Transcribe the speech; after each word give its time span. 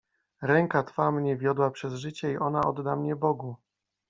Ręka 0.41 0.83
twa 0.83 1.11
mnie 1.11 1.37
wiodła 1.37 1.71
przez 1.71 1.93
życie 1.93 2.31
i 2.31 2.37
ona 2.37 2.61
odda 2.63 2.95
mnie 2.95 3.15
Bogu. 3.15 3.55